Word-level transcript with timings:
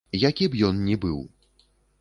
Які 0.27 0.45
б 0.53 0.63
ён 0.69 0.81
ні 0.87 0.95
быў. 1.05 1.23